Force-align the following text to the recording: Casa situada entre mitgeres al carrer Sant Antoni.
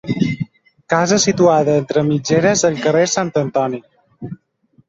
Casa 0.93 1.19
situada 1.25 1.77
entre 1.81 2.03
mitgeres 2.09 2.65
al 2.71 2.81
carrer 2.87 3.07
Sant 3.15 3.33
Antoni. 3.43 3.83